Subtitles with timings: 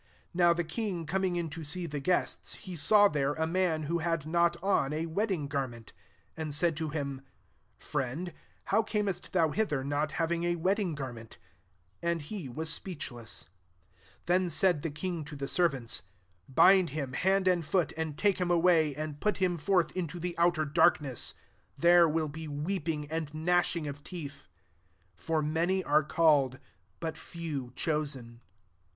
[0.01, 0.03] 1^
[0.33, 3.99] Now the king coming in to se2 the guests, he saw there a ma^ who
[3.99, 5.85] had not on a wedding gar2 ment;
[6.33, 8.33] 12 and said to hin^ * Friend,
[8.63, 11.37] how camest thou hl% ther, not having a wedding gar* ment?'
[12.01, 13.49] And he was speechleas»j
[14.25, 16.01] 13 Then said the king to tf" servants,'
[16.49, 20.35] Bind him, hand ai foot, and [take him away, an< put him forth into the
[20.43, 21.35] ou darkness:
[21.77, 24.47] there will be wei ing and gnashing of teeth.*
[25.17, 26.57] 1 For many are called,
[26.99, 28.41] but few* chosen.